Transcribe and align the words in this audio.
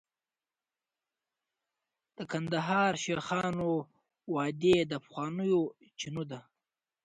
د 2.17 2.19
کندهار 2.31 2.93
شیخانو 3.03 3.71
وادي 4.33 4.77
د 4.91 4.93
پخوانیو 5.03 5.61
چینو 5.99 6.23
ده 6.31 6.39